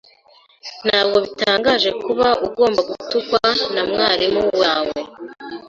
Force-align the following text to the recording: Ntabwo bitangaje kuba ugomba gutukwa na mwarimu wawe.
Ntabwo 0.85 1.17
bitangaje 1.25 1.89
kuba 2.03 2.27
ugomba 2.45 2.79
gutukwa 2.89 3.43
na 3.73 3.81
mwarimu 3.89 4.43
wawe. 4.61 4.99